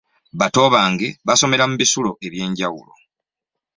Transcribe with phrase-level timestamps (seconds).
[0.39, 2.93] Bato bange basomera mu bisulo eby'enjawulo.